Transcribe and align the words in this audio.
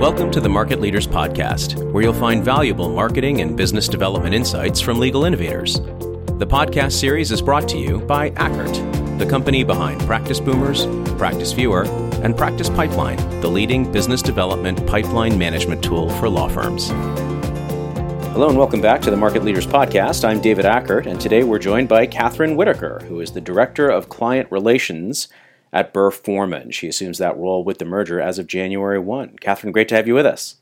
Welcome 0.00 0.30
to 0.30 0.40
the 0.40 0.48
Market 0.48 0.80
Leaders 0.80 1.06
Podcast, 1.06 1.92
where 1.92 2.02
you'll 2.02 2.14
find 2.14 2.42
valuable 2.42 2.88
marketing 2.88 3.42
and 3.42 3.54
business 3.54 3.86
development 3.86 4.34
insights 4.34 4.80
from 4.80 4.98
legal 4.98 5.26
innovators. 5.26 5.74
The 5.74 6.46
podcast 6.46 6.92
series 6.92 7.30
is 7.30 7.42
brought 7.42 7.68
to 7.68 7.76
you 7.76 7.98
by 7.98 8.30
Ackert, 8.30 9.18
the 9.18 9.26
company 9.26 9.62
behind 9.62 10.00
Practice 10.06 10.40
Boomers, 10.40 10.86
Practice 11.18 11.52
Viewer, 11.52 11.84
and 12.24 12.34
Practice 12.34 12.70
Pipeline, 12.70 13.18
the 13.42 13.48
leading 13.48 13.92
business 13.92 14.22
development 14.22 14.86
pipeline 14.86 15.36
management 15.36 15.84
tool 15.84 16.08
for 16.12 16.30
law 16.30 16.48
firms. 16.48 16.88
Hello 18.32 18.48
and 18.48 18.56
welcome 18.56 18.80
back 18.80 19.02
to 19.02 19.10
the 19.10 19.18
Market 19.18 19.44
Leaders 19.44 19.66
Podcast. 19.66 20.26
I'm 20.26 20.40
David 20.40 20.64
Ackert, 20.64 21.04
and 21.04 21.20
today 21.20 21.44
we're 21.44 21.58
joined 21.58 21.90
by 21.90 22.06
Catherine 22.06 22.56
Whitaker, 22.56 23.04
who 23.06 23.20
is 23.20 23.32
the 23.32 23.40
Director 23.42 23.90
of 23.90 24.08
Client 24.08 24.50
Relations 24.50 25.28
at 25.72 25.92
Burr 25.92 26.10
Forman. 26.10 26.70
She 26.70 26.88
assumes 26.88 27.18
that 27.18 27.36
role 27.36 27.64
with 27.64 27.78
the 27.78 27.84
merger 27.84 28.20
as 28.20 28.38
of 28.38 28.46
January 28.46 28.98
1. 28.98 29.36
Catherine, 29.40 29.72
great 29.72 29.88
to 29.88 29.96
have 29.96 30.06
you 30.06 30.14
with 30.14 30.26
us. 30.26 30.56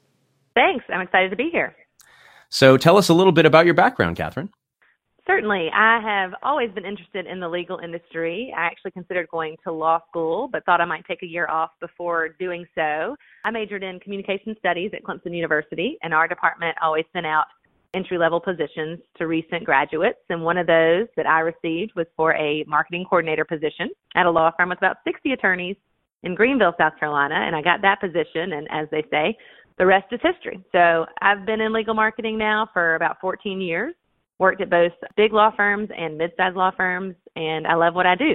Thanks. 0.55 0.85
I'm 0.93 1.01
excited 1.01 1.31
to 1.31 1.37
be 1.37 1.51
here. 1.51 1.75
So 2.49 2.77
tell 2.77 2.97
us 2.97 3.09
a 3.09 3.15
little 3.15 3.33
bit 3.33 3.47
about 3.47 3.65
your 3.65 3.75
background, 3.75 4.17
Catherine. 4.17 4.51
Certainly. 5.27 5.69
I 5.75 6.01
have 6.01 6.33
always 6.43 6.71
been 6.71 6.87
interested 6.87 7.27
in 7.27 7.39
the 7.39 7.49
legal 7.49 7.79
industry. 7.79 8.53
I 8.57 8.63
actually 8.63 8.93
considered 8.93 9.29
going 9.29 9.57
to 9.65 9.73
law 9.73 10.01
school, 10.09 10.49
but 10.51 10.65
thought 10.65 10.81
I 10.81 10.87
might 10.87 11.05
take 11.07 11.23
a 11.23 11.27
year 11.27 11.47
off 11.49 11.71
before 11.81 12.31
doing 12.41 12.65
so. 12.75 13.15
I 13.45 13.51
majored 13.51 13.83
in 13.83 14.01
communication 14.01 14.57
studies 14.59 14.91
at 14.95 15.03
Clemson 15.03 15.37
University, 15.37 15.99
and 16.03 16.15
our 16.15 16.29
department 16.29 16.79
always 16.83 17.05
sent 17.13 17.27
out 17.27 17.45
entry 17.95 18.19
level 18.19 18.41
positions 18.41 18.99
to 19.17 19.27
recent 19.27 19.65
graduates. 19.65 20.19
And 20.29 20.43
one 20.43 20.59
of 20.59 20.67
those 20.67 21.07
that 21.17 21.27
I 21.27 21.41
received 21.41 21.93
was 21.97 22.07
for 22.17 22.35
a 22.35 22.65
marketing 22.67 23.07
coordinator 23.09 23.45
position 23.45 23.89
at 24.15 24.27
a 24.27 24.31
law 24.31 24.51
firm 24.57 24.69
with 24.69 24.79
about 24.79 24.99
60 25.05 25.33
attorneys 25.33 25.77
in 26.23 26.35
Greenville, 26.35 26.75
South 26.79 26.99
Carolina. 26.99 27.37
And 27.37 27.57
I 27.57 27.63
got 27.63 27.81
that 27.83 28.01
position. 28.01 28.53
And 28.53 28.69
as 28.71 28.89
they 28.91 29.05
say, 29.11 29.37
the 29.79 29.87
rest 29.87 30.07
is 30.13 30.21
history. 30.23 30.63
So 30.73 31.07
I've 31.23 31.47
been 31.47 31.61
in 31.61 31.73
legal 31.73 31.95
marketing 31.95 32.37
now 32.37 32.69
for 32.73 32.97
about 32.97 33.19
14 33.21 33.61
years, 33.61 33.95
worked 34.39 34.61
at 34.61 34.71
both 34.71 34.93
big 35.17 35.33
law 35.33 35.51
firms 35.57 35.89
and 35.97 36.19
mid 36.19 36.33
sized 36.37 36.57
law 36.57 36.73
firms, 36.77 37.15
and 37.37 37.67
I 37.67 37.75
love 37.75 37.95
what 37.95 38.07
I 38.07 38.17
do. 38.17 38.35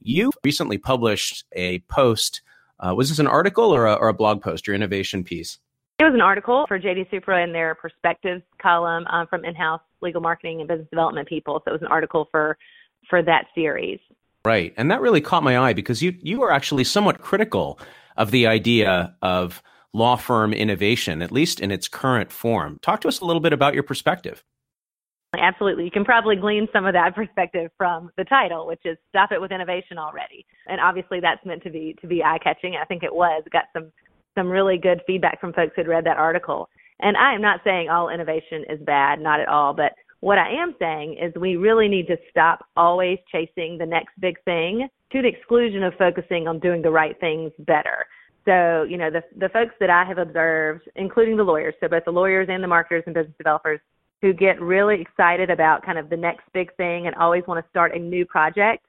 You 0.00 0.30
recently 0.44 0.78
published 0.78 1.44
a 1.52 1.80
post. 1.80 2.42
Uh, 2.78 2.94
was 2.94 3.08
this 3.08 3.18
an 3.18 3.26
article 3.26 3.74
or 3.74 3.86
a, 3.86 3.94
or 3.94 4.08
a 4.08 4.14
blog 4.14 4.40
post, 4.40 4.66
your 4.66 4.74
innovation 4.74 5.22
piece? 5.24 5.58
It 6.02 6.06
was 6.06 6.14
an 6.14 6.20
article 6.20 6.64
for 6.66 6.80
JD 6.80 7.12
Supra 7.12 7.44
in 7.44 7.52
their 7.52 7.76
perspectives 7.76 8.42
column 8.60 9.06
um, 9.06 9.28
from 9.28 9.44
in-house 9.44 9.80
legal 10.00 10.20
marketing 10.20 10.58
and 10.58 10.66
business 10.66 10.88
development 10.90 11.28
people. 11.28 11.62
So 11.64 11.70
it 11.70 11.74
was 11.74 11.82
an 11.82 11.92
article 11.92 12.26
for 12.32 12.58
for 13.08 13.22
that 13.22 13.44
series. 13.54 14.00
Right, 14.44 14.74
and 14.76 14.90
that 14.90 15.00
really 15.00 15.20
caught 15.20 15.44
my 15.44 15.56
eye 15.56 15.74
because 15.74 16.02
you 16.02 16.16
you 16.20 16.40
were 16.40 16.50
actually 16.50 16.82
somewhat 16.82 17.20
critical 17.20 17.78
of 18.16 18.32
the 18.32 18.48
idea 18.48 19.14
of 19.22 19.62
law 19.92 20.16
firm 20.16 20.52
innovation, 20.52 21.22
at 21.22 21.30
least 21.30 21.60
in 21.60 21.70
its 21.70 21.86
current 21.86 22.32
form. 22.32 22.80
Talk 22.82 23.00
to 23.02 23.08
us 23.08 23.20
a 23.20 23.24
little 23.24 23.38
bit 23.40 23.52
about 23.52 23.72
your 23.72 23.84
perspective. 23.84 24.42
Absolutely. 25.38 25.84
You 25.84 25.92
can 25.92 26.04
probably 26.04 26.34
glean 26.34 26.66
some 26.72 26.84
of 26.84 26.94
that 26.94 27.14
perspective 27.14 27.70
from 27.78 28.10
the 28.16 28.24
title, 28.24 28.66
which 28.66 28.82
is 28.84 28.98
Stop 29.10 29.30
It 29.30 29.40
with 29.40 29.52
Innovation 29.52 29.98
already. 29.98 30.46
And 30.66 30.80
obviously 30.80 31.20
that's 31.20 31.46
meant 31.46 31.62
to 31.62 31.70
be 31.70 31.94
to 32.00 32.08
be 32.08 32.24
eye 32.24 32.38
catching. 32.42 32.74
I 32.74 32.84
think 32.86 33.04
it 33.04 33.14
was. 33.14 33.44
Got 33.52 33.66
some 33.72 33.92
some 34.34 34.48
really 34.48 34.78
good 34.78 35.02
feedback 35.06 35.40
from 35.40 35.52
folks 35.52 35.72
who'd 35.76 35.88
read 35.88 36.04
that 36.04 36.16
article. 36.16 36.68
And 37.00 37.16
I 37.16 37.34
am 37.34 37.42
not 37.42 37.60
saying 37.64 37.88
all 37.88 38.08
innovation 38.08 38.64
is 38.68 38.80
bad, 38.84 39.20
not 39.20 39.40
at 39.40 39.48
all, 39.48 39.74
but 39.74 39.92
what 40.20 40.38
I 40.38 40.50
am 40.52 40.76
saying 40.78 41.18
is 41.20 41.34
we 41.34 41.56
really 41.56 41.88
need 41.88 42.06
to 42.06 42.16
stop 42.30 42.64
always 42.76 43.18
chasing 43.30 43.76
the 43.76 43.86
next 43.86 44.12
big 44.20 44.42
thing 44.44 44.88
to 45.10 45.20
the 45.20 45.28
exclusion 45.28 45.82
of 45.82 45.94
focusing 45.98 46.46
on 46.46 46.60
doing 46.60 46.80
the 46.80 46.90
right 46.90 47.18
things 47.18 47.50
better. 47.58 48.06
So, 48.44 48.84
you 48.88 48.96
know, 48.96 49.10
the 49.10 49.22
the 49.36 49.48
folks 49.48 49.74
that 49.80 49.90
I 49.90 50.04
have 50.04 50.18
observed, 50.18 50.88
including 50.94 51.36
the 51.36 51.44
lawyers, 51.44 51.74
so 51.80 51.88
both 51.88 52.04
the 52.04 52.12
lawyers 52.12 52.48
and 52.50 52.62
the 52.62 52.68
marketers 52.68 53.02
and 53.06 53.14
business 53.14 53.36
developers 53.36 53.80
who 54.20 54.32
get 54.32 54.60
really 54.60 55.00
excited 55.00 55.50
about 55.50 55.84
kind 55.84 55.98
of 55.98 56.08
the 56.08 56.16
next 56.16 56.44
big 56.52 56.74
thing 56.76 57.08
and 57.08 57.16
always 57.16 57.42
want 57.48 57.64
to 57.64 57.70
start 57.70 57.94
a 57.94 57.98
new 57.98 58.24
project, 58.24 58.84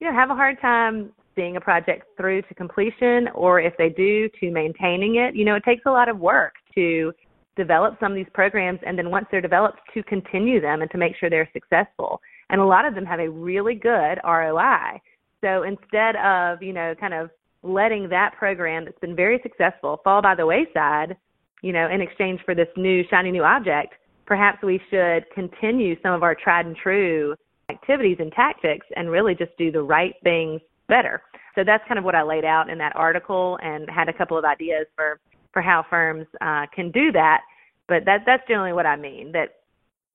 you 0.00 0.06
know, 0.06 0.12
have 0.12 0.30
a 0.30 0.34
hard 0.34 0.60
time 0.60 1.10
seeing 1.34 1.56
a 1.56 1.60
project 1.60 2.06
through 2.16 2.42
to 2.42 2.54
completion 2.54 3.28
or 3.34 3.60
if 3.60 3.76
they 3.76 3.88
do 3.88 4.28
to 4.40 4.50
maintaining 4.50 5.16
it. 5.16 5.34
You 5.34 5.44
know 5.44 5.54
it 5.54 5.64
takes 5.64 5.82
a 5.86 5.90
lot 5.90 6.08
of 6.08 6.18
work 6.18 6.54
to 6.74 7.12
develop 7.56 7.96
some 8.00 8.12
of 8.12 8.16
these 8.16 8.32
programs 8.34 8.80
and 8.84 8.98
then 8.98 9.10
once 9.10 9.26
they're 9.30 9.40
developed 9.40 9.80
to 9.94 10.02
continue 10.02 10.60
them 10.60 10.82
and 10.82 10.90
to 10.90 10.98
make 10.98 11.14
sure 11.16 11.30
they're 11.30 11.48
successful. 11.52 12.20
And 12.50 12.60
a 12.60 12.64
lot 12.64 12.84
of 12.84 12.94
them 12.94 13.04
have 13.04 13.20
a 13.20 13.30
really 13.30 13.74
good 13.74 14.18
ROI 14.24 15.00
so 15.44 15.62
instead 15.62 16.16
of 16.16 16.62
you 16.62 16.72
know 16.72 16.94
kind 16.98 17.14
of 17.14 17.30
letting 17.62 18.08
that 18.08 18.32
program 18.38 18.84
that's 18.84 18.98
been 18.98 19.14
very 19.14 19.38
successful 19.42 20.00
fall 20.02 20.22
by 20.22 20.34
the 20.34 20.46
wayside 20.46 21.16
you 21.62 21.72
know 21.72 21.88
in 21.88 22.00
exchange 22.00 22.40
for 22.44 22.54
this 22.54 22.68
new 22.76 23.04
shiny 23.10 23.30
new 23.30 23.44
object 23.44 23.94
perhaps 24.26 24.62
we 24.62 24.80
should 24.90 25.24
continue 25.34 25.96
some 26.02 26.12
of 26.12 26.22
our 26.22 26.34
tried 26.34 26.66
and 26.66 26.76
true 26.76 27.34
activities 27.70 28.16
and 28.18 28.32
tactics 28.32 28.86
and 28.96 29.10
really 29.10 29.34
just 29.34 29.56
do 29.58 29.70
the 29.70 29.82
right 29.82 30.14
things 30.24 30.60
better. 30.88 31.22
So 31.54 31.62
that's 31.64 31.86
kind 31.86 31.98
of 31.98 32.04
what 32.04 32.14
I 32.14 32.22
laid 32.22 32.44
out 32.44 32.68
in 32.68 32.78
that 32.78 32.94
article 32.96 33.58
and 33.62 33.88
had 33.88 34.08
a 34.08 34.12
couple 34.12 34.36
of 34.38 34.44
ideas 34.44 34.86
for 34.96 35.20
for 35.52 35.62
how 35.62 35.84
firms 35.88 36.26
uh, 36.40 36.66
can 36.74 36.90
do 36.90 37.12
that. 37.12 37.42
But 37.88 38.04
that 38.06 38.22
that's 38.26 38.46
generally 38.48 38.72
what 38.72 38.86
I 38.86 38.96
mean. 38.96 39.32
That 39.32 39.56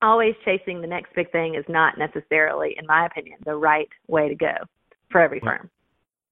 always 0.02 0.36
chasing 0.46 0.82
the 0.82 0.88
next 0.88 1.14
big 1.14 1.32
thing 1.32 1.56
is 1.56 1.66
not 1.68 1.98
necessarily, 1.98 2.76
in 2.78 2.86
my 2.86 3.06
opinion, 3.06 3.38
the 3.46 3.56
right 3.56 3.90
way 4.08 4.30
to 4.30 4.36
go 4.36 4.54
for 5.12 5.22
every 5.22 5.40
firm. 5.40 5.70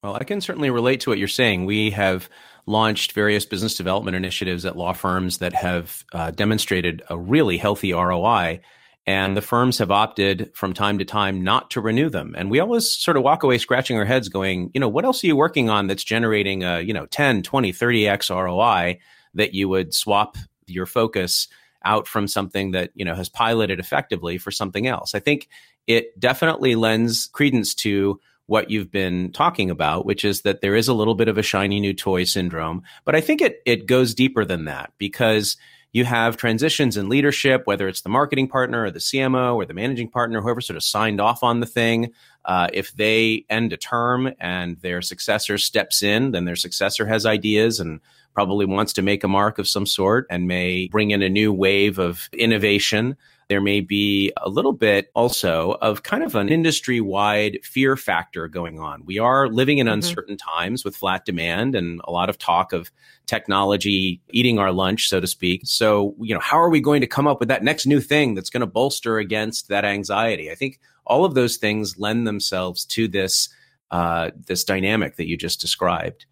Well, 0.04 0.16
I 0.16 0.24
can 0.24 0.42
certainly 0.42 0.70
relate 0.70 1.02
to 1.02 1.10
what 1.10 1.18
you're 1.18 1.28
saying. 1.28 1.66
We 1.66 1.92
have 1.92 2.30
launched 2.66 3.14
various 3.14 3.46
business 3.46 3.76
development 3.76 4.16
initiatives 4.16 4.66
at 4.66 4.78
law 4.78 4.94
firms 4.94 5.40
that 5.40 5.54
have 5.54 6.06
uh, 6.14 6.32
demonstrated 6.32 7.02
a 7.10 7.18
really 7.18 7.58
healthy 7.58 7.94
ROI 7.94 8.62
and 9.08 9.38
the 9.38 9.42
firms 9.42 9.78
have 9.78 9.90
opted 9.90 10.52
from 10.54 10.74
time 10.74 11.00
to 11.00 11.06
time 11.06 11.42
not 11.44 11.72
to 11.72 11.82
renew 11.82 12.10
them 12.10 12.36
and 12.38 12.52
we 12.52 12.60
always 12.60 12.92
sort 12.92 13.18
of 13.18 13.24
walk 13.24 13.42
away 13.42 13.58
scratching 13.58 13.98
our 13.98 14.06
heads 14.06 14.30
going 14.30 14.70
you 14.74 14.80
know 14.80 14.90
what 14.90 15.06
else 15.06 15.24
are 15.24 15.28
you 15.28 15.36
working 15.36 15.70
on 15.70 15.88
that's 15.88 16.04
generating 16.04 16.64
a 16.64 16.82
you 16.82 16.94
know 16.94 17.06
10 17.08 17.42
20 17.42 17.74
30x 17.74 18.30
roi 18.30 19.00
that 19.34 19.54
you 19.54 19.70
would 19.70 19.94
swap 19.94 20.38
your 20.68 20.86
focus 20.86 21.48
out 21.86 22.08
from 22.08 22.28
something 22.28 22.72
that 22.72 22.92
you 22.94 23.06
know 23.06 23.16
has 23.16 23.30
piloted 23.30 23.80
effectively 23.80 24.38
for 24.38 24.52
something 24.52 24.86
else 24.86 25.16
i 25.16 25.20
think 25.20 25.48
it 25.88 26.20
definitely 26.20 26.76
lends 26.76 27.28
credence 27.28 27.74
to 27.74 28.20
what 28.48 28.72
you've 28.72 28.90
been 28.90 29.32
talking 29.34 29.70
about, 29.70 30.06
which 30.06 30.26
is 30.26 30.42
that 30.42 30.62
there 30.62 30.76
is 30.76 30.88
a 30.88 30.94
little 30.94 31.16
bit 31.16 31.28
of 31.28 31.38
a 31.38 31.44
shiny 31.44 31.80
new 31.80 31.94
toy 31.94 32.24
syndrome. 32.24 32.82
But 33.06 33.14
I 33.14 33.22
think 33.22 33.42
it 33.42 33.62
it 33.66 33.86
goes 33.86 34.16
deeper 34.16 34.44
than 34.46 34.66
that 34.66 34.94
because 34.98 35.58
you 35.98 36.06
have 36.06 36.38
transitions 36.38 36.96
in 36.96 37.10
leadership, 37.10 37.64
whether 37.66 37.88
it's 37.88 38.02
the 38.02 38.10
marketing 38.10 38.48
partner 38.48 38.84
or 38.84 38.92
the 38.92 39.00
CMO 39.00 39.56
or 39.56 39.66
the 39.66 39.74
managing 39.74 40.08
partner, 40.08 40.42
whoever 40.42 40.62
sort 40.62 40.78
of 40.78 40.84
signed 40.84 41.20
off 41.20 41.42
on 41.42 41.60
the 41.60 41.66
thing. 41.66 42.14
Uh, 42.46 42.68
if 42.72 42.94
they 42.94 43.44
end 43.50 43.74
a 43.74 43.78
term 43.78 44.32
and 44.40 44.80
their 44.82 45.02
successor 45.02 45.58
steps 45.58 46.04
in, 46.04 46.32
then 46.32 46.46
their 46.46 46.56
successor 46.56 47.08
has 47.08 47.26
ideas 47.26 47.80
and 47.80 48.00
probably 48.36 48.68
wants 48.68 48.94
to 48.94 49.02
make 49.02 49.24
a 49.24 49.28
mark 49.28 49.58
of 49.58 49.68
some 49.68 49.88
sort 49.88 50.28
and 50.30 50.48
may 50.48 50.88
bring 50.90 51.10
in 51.10 51.24
a 51.24 51.30
new 51.30 51.52
wave 51.52 51.98
of 51.98 52.30
innovation 52.32 53.18
there 53.50 53.62
may 53.62 53.80
be 53.80 54.32
a 54.38 54.50
little 54.50 54.74
bit 54.74 55.10
also 55.16 55.78
of 55.82 56.04
kind 56.04 56.24
of 56.24 56.36
an 56.36 56.50
industry 56.50 57.00
wide 57.00 57.60
fear 57.64 57.96
factor 57.96 58.48
going 58.48 58.80
on. 58.80 59.04
We 59.06 59.20
are 59.20 59.48
living 59.48 59.78
in 59.78 59.88
mm-hmm. 59.88 59.94
uncertain 59.94 60.38
times 60.38 60.84
with 60.84 60.96
flat 60.96 61.24
demand 61.26 61.74
and 61.74 62.02
a 62.04 62.12
lot 62.12 62.30
of 62.30 62.38
talk 62.38 62.74
of 62.74 62.92
technology 63.26 64.22
eating 64.32 64.60
our 64.60 64.72
lunch, 64.72 65.08
so 65.08 65.20
to 65.20 65.28
speak. 65.28 65.62
So, 65.66 66.16
you 66.20 66.34
know, 66.34 66.42
how 66.42 66.60
are 66.60 66.70
we 66.70 66.82
going 66.82 67.02
to 67.02 67.08
come 67.08 67.28
up 67.28 67.40
with 67.40 67.50
that 67.50 67.64
next 67.64 67.86
new 67.86 68.02
thing 68.02 68.36
that's 68.36 68.50
going 68.50 68.62
to 68.62 68.68
bolster 68.68 69.18
against 69.18 69.70
that 69.70 69.86
anxiety? 69.86 70.52
I 70.52 70.56
think 70.56 70.80
all 71.06 71.24
of 71.24 71.34
those 71.34 71.58
things 71.58 71.98
lend 71.98 72.28
themselves 72.28 72.86
to 72.86 73.08
this 73.08 73.50
uh, 73.92 74.32
this 74.48 74.66
dynamic 74.66 75.16
that 75.16 75.30
you 75.30 75.38
just 75.38 75.62
described. 75.62 76.26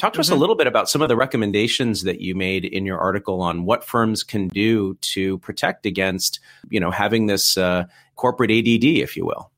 Talk 0.00 0.14
to 0.14 0.16
mm-hmm. 0.16 0.20
us 0.20 0.28
a 0.28 0.32
mm-hmm. 0.32 0.40
little 0.40 0.56
bit 0.56 0.66
about 0.66 0.88
some 0.88 1.02
of 1.02 1.10
the 1.10 1.16
recommendations 1.16 2.04
that 2.04 2.22
you 2.22 2.34
made 2.34 2.64
in 2.64 2.86
your 2.86 2.98
article 2.98 3.42
on 3.42 3.66
what 3.66 3.84
firms 3.84 4.24
can 4.24 4.48
do 4.48 4.94
to 5.02 5.36
protect 5.40 5.84
against, 5.84 6.40
you 6.70 6.80
know, 6.80 6.90
having 6.90 7.26
this 7.26 7.58
uh, 7.58 7.84
corporate 8.16 8.50
ADD, 8.50 8.84
if 8.84 9.14
you 9.14 9.26
will. 9.26 9.50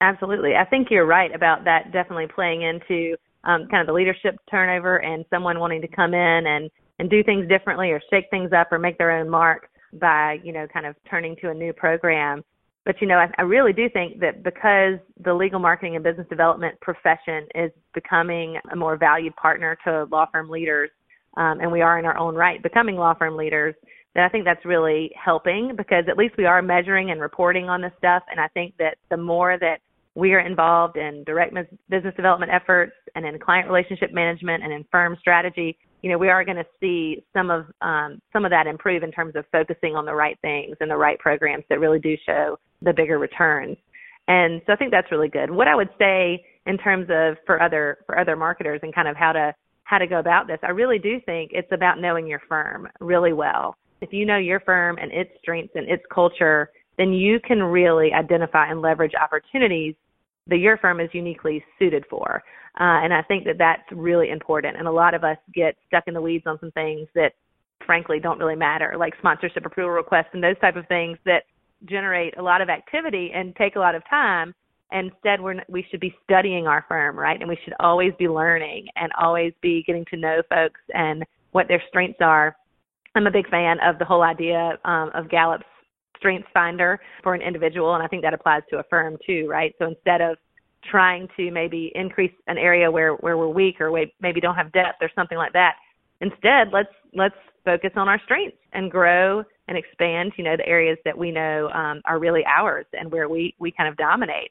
Absolutely, 0.00 0.56
I 0.56 0.64
think 0.64 0.88
you're 0.90 1.04
right 1.04 1.34
about 1.34 1.64
that. 1.64 1.92
Definitely 1.92 2.28
playing 2.34 2.62
into 2.62 3.14
um, 3.44 3.68
kind 3.70 3.82
of 3.82 3.86
the 3.86 3.92
leadership 3.92 4.36
turnover 4.50 5.02
and 5.02 5.26
someone 5.28 5.60
wanting 5.60 5.82
to 5.82 5.88
come 5.88 6.14
in 6.14 6.46
and 6.46 6.70
and 6.98 7.10
do 7.10 7.22
things 7.22 7.46
differently 7.48 7.90
or 7.90 8.00
shake 8.08 8.30
things 8.30 8.52
up 8.52 8.72
or 8.72 8.78
make 8.78 8.96
their 8.96 9.10
own 9.10 9.28
mark 9.28 9.68
by 9.92 10.38
you 10.42 10.52
know 10.52 10.66
kind 10.72 10.86
of 10.86 10.96
turning 11.10 11.36
to 11.42 11.50
a 11.50 11.54
new 11.54 11.74
program 11.74 12.42
but 12.84 13.00
you 13.00 13.06
know, 13.06 13.16
I, 13.16 13.28
I 13.38 13.42
really 13.42 13.72
do 13.72 13.88
think 13.88 14.20
that 14.20 14.42
because 14.42 14.98
the 15.22 15.32
legal 15.32 15.58
marketing 15.58 15.96
and 15.96 16.04
business 16.04 16.26
development 16.28 16.78
profession 16.80 17.46
is 17.54 17.70
becoming 17.94 18.58
a 18.72 18.76
more 18.76 18.96
valued 18.96 19.34
partner 19.36 19.76
to 19.84 20.04
law 20.10 20.26
firm 20.30 20.50
leaders, 20.50 20.90
um, 21.36 21.60
and 21.60 21.72
we 21.72 21.80
are 21.80 21.98
in 21.98 22.04
our 22.04 22.16
own 22.18 22.34
right 22.34 22.62
becoming 22.62 22.96
law 22.96 23.14
firm 23.14 23.36
leaders, 23.36 23.74
then 24.14 24.22
I 24.22 24.28
think 24.28 24.44
that's 24.44 24.64
really 24.64 25.10
helping 25.22 25.74
because 25.76 26.04
at 26.08 26.16
least 26.16 26.36
we 26.38 26.44
are 26.44 26.62
measuring 26.62 27.10
and 27.10 27.20
reporting 27.20 27.68
on 27.68 27.80
this 27.80 27.92
stuff. 27.98 28.22
And 28.30 28.38
I 28.38 28.48
think 28.48 28.74
that 28.78 28.96
the 29.10 29.16
more 29.16 29.58
that 29.58 29.78
we 30.14 30.32
are 30.32 30.40
involved 30.40 30.96
in 30.96 31.24
direct 31.24 31.54
business 31.90 32.14
development 32.14 32.52
efforts 32.52 32.92
and 33.16 33.26
in 33.26 33.38
client 33.40 33.68
relationship 33.68 34.12
management 34.12 34.62
and 34.62 34.72
in 34.72 34.84
firm 34.92 35.16
strategy, 35.20 35.76
you 36.04 36.10
know, 36.10 36.18
we 36.18 36.28
are 36.28 36.44
going 36.44 36.58
to 36.58 36.66
see 36.80 37.24
some 37.32 37.50
of 37.50 37.64
um, 37.80 38.20
some 38.30 38.44
of 38.44 38.50
that 38.50 38.66
improve 38.66 39.02
in 39.02 39.10
terms 39.10 39.34
of 39.36 39.46
focusing 39.50 39.96
on 39.96 40.04
the 40.04 40.14
right 40.14 40.38
things 40.42 40.76
and 40.80 40.90
the 40.90 40.96
right 40.96 41.18
programs 41.18 41.64
that 41.70 41.80
really 41.80 41.98
do 41.98 42.14
show 42.26 42.58
the 42.82 42.92
bigger 42.92 43.18
returns. 43.18 43.78
And 44.28 44.60
so 44.66 44.74
I 44.74 44.76
think 44.76 44.90
that's 44.90 45.10
really 45.10 45.30
good. 45.30 45.50
What 45.50 45.66
I 45.66 45.74
would 45.74 45.88
say 45.98 46.44
in 46.66 46.76
terms 46.76 47.06
of 47.08 47.38
for 47.46 47.62
other 47.62 48.00
for 48.04 48.18
other 48.18 48.36
marketers 48.36 48.80
and 48.82 48.94
kind 48.94 49.08
of 49.08 49.16
how 49.16 49.32
to 49.32 49.54
how 49.84 49.96
to 49.96 50.06
go 50.06 50.18
about 50.18 50.46
this, 50.46 50.58
I 50.62 50.72
really 50.72 50.98
do 50.98 51.20
think 51.24 51.52
it's 51.54 51.72
about 51.72 51.98
knowing 51.98 52.26
your 52.26 52.42
firm 52.50 52.86
really 53.00 53.32
well. 53.32 53.74
If 54.02 54.12
you 54.12 54.26
know 54.26 54.36
your 54.36 54.60
firm 54.60 54.98
and 55.00 55.10
its 55.10 55.30
strengths 55.40 55.72
and 55.74 55.88
its 55.88 56.02
culture, 56.12 56.70
then 56.98 57.14
you 57.14 57.40
can 57.40 57.62
really 57.62 58.12
identify 58.12 58.70
and 58.70 58.82
leverage 58.82 59.14
opportunities 59.18 59.94
that 60.48 60.58
your 60.58 60.76
firm 60.76 61.00
is 61.00 61.08
uniquely 61.14 61.64
suited 61.78 62.04
for. 62.10 62.42
Uh, 62.80 63.04
and 63.04 63.14
I 63.14 63.22
think 63.22 63.44
that 63.44 63.58
that's 63.58 63.82
really 63.92 64.30
important. 64.30 64.76
And 64.76 64.88
a 64.88 64.92
lot 64.92 65.14
of 65.14 65.22
us 65.22 65.38
get 65.54 65.76
stuck 65.86 66.04
in 66.06 66.14
the 66.14 66.20
weeds 66.20 66.44
on 66.46 66.58
some 66.58 66.72
things 66.72 67.08
that 67.14 67.32
frankly 67.86 68.18
don't 68.18 68.38
really 68.38 68.56
matter, 68.56 68.94
like 68.98 69.14
sponsorship 69.18 69.64
approval 69.64 69.92
requests 69.92 70.30
and 70.32 70.42
those 70.42 70.58
type 70.60 70.76
of 70.76 70.86
things 70.88 71.18
that 71.24 71.44
generate 71.84 72.36
a 72.38 72.42
lot 72.42 72.60
of 72.60 72.68
activity 72.68 73.30
and 73.34 73.54
take 73.56 73.76
a 73.76 73.78
lot 73.78 73.94
of 73.94 74.02
time. 74.08 74.54
Instead, 74.90 75.40
we're, 75.40 75.62
we 75.68 75.86
should 75.90 76.00
be 76.00 76.14
studying 76.24 76.66
our 76.66 76.84
firm, 76.88 77.18
right? 77.18 77.38
And 77.40 77.48
we 77.48 77.58
should 77.64 77.74
always 77.80 78.12
be 78.18 78.28
learning 78.28 78.86
and 78.96 79.10
always 79.20 79.52
be 79.60 79.82
getting 79.86 80.04
to 80.10 80.16
know 80.16 80.42
folks 80.48 80.80
and 80.90 81.24
what 81.52 81.68
their 81.68 81.82
strengths 81.88 82.20
are. 82.20 82.56
I'm 83.14 83.26
a 83.26 83.30
big 83.30 83.48
fan 83.48 83.78
of 83.84 83.98
the 83.98 84.04
whole 84.04 84.22
idea 84.22 84.78
um, 84.84 85.10
of 85.14 85.30
Gallup's 85.30 85.64
strengths 86.16 86.48
finder 86.52 86.98
for 87.22 87.34
an 87.34 87.42
individual, 87.42 87.94
and 87.94 88.02
I 88.02 88.08
think 88.08 88.22
that 88.22 88.34
applies 88.34 88.62
to 88.70 88.78
a 88.78 88.84
firm 88.84 89.16
too, 89.26 89.46
right? 89.48 89.74
So 89.78 89.86
instead 89.86 90.20
of 90.20 90.36
trying 90.90 91.28
to 91.36 91.50
maybe 91.50 91.92
increase 91.94 92.32
an 92.46 92.58
area 92.58 92.90
where 92.90 93.14
where 93.14 93.36
we're 93.36 93.48
weak 93.48 93.80
or 93.80 93.90
we 93.90 94.12
maybe 94.20 94.40
don't 94.40 94.54
have 94.54 94.72
depth 94.72 94.98
or 95.00 95.10
something 95.14 95.38
like 95.38 95.52
that, 95.52 95.74
instead 96.20 96.68
let's 96.72 96.92
let's 97.14 97.36
focus 97.64 97.90
on 97.96 98.08
our 98.08 98.20
strengths 98.24 98.58
and 98.72 98.90
grow 98.90 99.42
and 99.68 99.78
expand. 99.78 100.32
You 100.36 100.44
know, 100.44 100.56
the 100.56 100.66
areas 100.66 100.98
that 101.04 101.16
we 101.16 101.30
know 101.30 101.70
um, 101.70 102.02
are 102.04 102.18
really 102.18 102.44
ours 102.46 102.86
and 102.92 103.10
where 103.10 103.28
we 103.28 103.54
we 103.58 103.70
kind 103.70 103.88
of 103.88 103.96
dominate. 103.96 104.50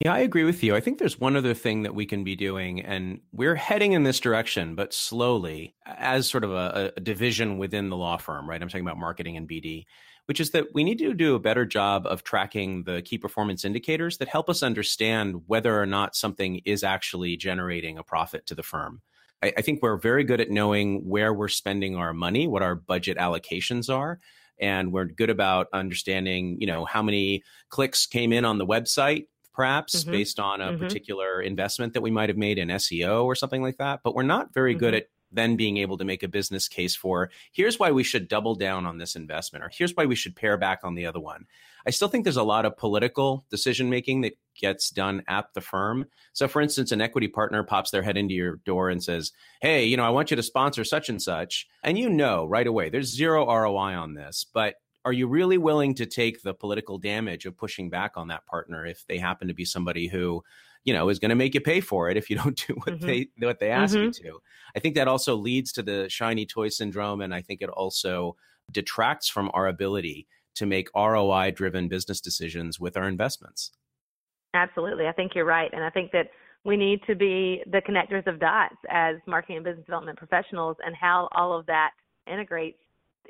Yeah, 0.00 0.12
I 0.12 0.18
agree 0.18 0.44
with 0.44 0.62
you. 0.62 0.74
I 0.74 0.80
think 0.80 0.98
there's 0.98 1.20
one 1.20 1.36
other 1.36 1.54
thing 1.54 1.84
that 1.84 1.94
we 1.94 2.04
can 2.04 2.24
be 2.24 2.34
doing, 2.34 2.80
and 2.80 3.20
we're 3.32 3.54
heading 3.54 3.92
in 3.92 4.02
this 4.02 4.18
direction, 4.18 4.74
but 4.74 4.92
slowly, 4.92 5.76
as 5.86 6.28
sort 6.28 6.42
of 6.42 6.50
a, 6.50 6.92
a 6.96 7.00
division 7.00 7.58
within 7.58 7.90
the 7.90 7.96
law 7.96 8.16
firm, 8.16 8.48
right? 8.50 8.60
I'm 8.60 8.68
talking 8.68 8.84
about 8.84 8.98
marketing 8.98 9.36
and 9.36 9.48
BD 9.48 9.84
which 10.26 10.40
is 10.40 10.50
that 10.50 10.68
we 10.74 10.84
need 10.84 10.98
to 10.98 11.14
do 11.14 11.34
a 11.34 11.40
better 11.40 11.64
job 11.64 12.06
of 12.06 12.24
tracking 12.24 12.84
the 12.84 13.02
key 13.02 13.18
performance 13.18 13.64
indicators 13.64 14.18
that 14.18 14.28
help 14.28 14.48
us 14.48 14.62
understand 14.62 15.42
whether 15.46 15.80
or 15.80 15.86
not 15.86 16.16
something 16.16 16.60
is 16.64 16.82
actually 16.82 17.36
generating 17.36 17.98
a 17.98 18.02
profit 18.02 18.46
to 18.46 18.54
the 18.54 18.62
firm. 18.62 19.02
I, 19.42 19.52
I 19.56 19.62
think 19.62 19.82
we're 19.82 19.98
very 19.98 20.24
good 20.24 20.40
at 20.40 20.50
knowing 20.50 21.08
where 21.08 21.32
we're 21.34 21.48
spending 21.48 21.96
our 21.96 22.12
money, 22.12 22.46
what 22.46 22.62
our 22.62 22.74
budget 22.74 23.18
allocations 23.18 23.92
are 23.92 24.18
and 24.60 24.92
we're 24.92 25.04
good 25.04 25.30
about 25.30 25.68
understanding 25.72 26.56
you 26.60 26.66
know 26.66 26.84
how 26.84 27.02
many 27.02 27.42
clicks 27.68 28.06
came 28.06 28.32
in 28.32 28.44
on 28.44 28.58
the 28.58 28.66
website 28.66 29.26
perhaps 29.52 30.02
mm-hmm. 30.02 30.12
based 30.12 30.40
on 30.40 30.60
a 30.60 30.68
mm-hmm. 30.68 30.78
particular 30.78 31.40
investment 31.40 31.94
that 31.94 32.00
we 32.00 32.10
might 32.10 32.28
have 32.28 32.38
made 32.38 32.58
in 32.58 32.68
SEO 32.68 33.24
or 33.24 33.34
something 33.34 33.62
like 33.62 33.76
that 33.78 34.00
but 34.04 34.14
we're 34.14 34.22
not 34.22 34.52
very 34.52 34.72
mm-hmm. 34.72 34.80
good 34.80 34.94
at 34.94 35.06
then 35.32 35.56
being 35.56 35.76
able 35.78 35.98
to 35.98 36.04
make 36.04 36.22
a 36.22 36.28
business 36.28 36.68
case 36.68 36.94
for 36.94 37.30
here's 37.52 37.78
why 37.78 37.90
we 37.90 38.04
should 38.04 38.28
double 38.28 38.54
down 38.54 38.86
on 38.86 38.98
this 38.98 39.16
investment 39.16 39.64
or 39.64 39.70
here's 39.72 39.94
why 39.94 40.06
we 40.06 40.14
should 40.14 40.36
pare 40.36 40.56
back 40.56 40.80
on 40.84 40.94
the 40.94 41.06
other 41.06 41.20
one. 41.20 41.46
I 41.86 41.90
still 41.90 42.08
think 42.08 42.24
there's 42.24 42.36
a 42.36 42.42
lot 42.42 42.64
of 42.64 42.76
political 42.76 43.44
decision 43.50 43.90
making 43.90 44.22
that 44.22 44.38
gets 44.58 44.90
done 44.90 45.22
at 45.28 45.52
the 45.54 45.60
firm. 45.60 46.06
So, 46.32 46.48
for 46.48 46.62
instance, 46.62 46.92
an 46.92 47.00
equity 47.00 47.28
partner 47.28 47.62
pops 47.62 47.90
their 47.90 48.02
head 48.02 48.16
into 48.16 48.34
your 48.34 48.56
door 48.64 48.88
and 48.88 49.02
says, 49.02 49.32
Hey, 49.60 49.84
you 49.84 49.96
know, 49.96 50.04
I 50.04 50.10
want 50.10 50.30
you 50.30 50.36
to 50.36 50.42
sponsor 50.42 50.84
such 50.84 51.08
and 51.08 51.20
such. 51.20 51.68
And 51.82 51.98
you 51.98 52.08
know 52.08 52.46
right 52.46 52.66
away 52.66 52.88
there's 52.88 53.14
zero 53.14 53.46
ROI 53.46 53.94
on 53.94 54.14
this, 54.14 54.46
but 54.52 54.76
are 55.04 55.12
you 55.12 55.26
really 55.26 55.58
willing 55.58 55.94
to 55.96 56.06
take 56.06 56.42
the 56.42 56.54
political 56.54 56.96
damage 56.96 57.44
of 57.44 57.58
pushing 57.58 57.90
back 57.90 58.12
on 58.16 58.28
that 58.28 58.46
partner 58.46 58.86
if 58.86 59.06
they 59.06 59.18
happen 59.18 59.48
to 59.48 59.54
be 59.54 59.66
somebody 59.66 60.06
who 60.06 60.42
you 60.84 60.92
know 60.92 61.08
is 61.08 61.18
going 61.18 61.30
to 61.30 61.34
make 61.34 61.54
you 61.54 61.60
pay 61.60 61.80
for 61.80 62.08
it 62.10 62.16
if 62.16 62.30
you 62.30 62.36
don't 62.42 62.56
do 62.66 62.74
what 62.74 62.96
mm-hmm. 62.96 63.06
they 63.06 63.28
what 63.38 63.58
they 63.58 63.70
ask 63.70 63.94
mm-hmm. 63.94 64.04
you 64.04 64.12
to. 64.12 64.40
I 64.76 64.80
think 64.80 64.94
that 64.94 65.08
also 65.08 65.34
leads 65.34 65.72
to 65.72 65.82
the 65.82 66.08
shiny 66.08 66.46
toy 66.46 66.68
syndrome, 66.68 67.20
and 67.20 67.34
I 67.34 67.42
think 67.42 67.62
it 67.62 67.70
also 67.70 68.36
detracts 68.72 69.28
from 69.28 69.50
our 69.54 69.66
ability 69.68 70.26
to 70.54 70.66
make 70.66 70.88
ROI 70.94 71.50
driven 71.50 71.88
business 71.88 72.20
decisions 72.20 72.78
with 72.78 72.96
our 72.96 73.08
investments. 73.08 73.72
Absolutely, 74.54 75.06
I 75.06 75.12
think 75.12 75.32
you're 75.34 75.44
right, 75.44 75.70
and 75.72 75.84
I 75.84 75.90
think 75.90 76.12
that 76.12 76.30
we 76.64 76.76
need 76.76 77.00
to 77.06 77.14
be 77.14 77.62
the 77.66 77.82
connectors 77.82 78.26
of 78.26 78.40
dots 78.40 78.76
as 78.88 79.16
marketing 79.26 79.56
and 79.56 79.64
business 79.64 79.84
development 79.84 80.18
professionals, 80.18 80.76
and 80.84 80.94
how 80.94 81.28
all 81.32 81.56
of 81.56 81.66
that 81.66 81.90
integrates 82.30 82.78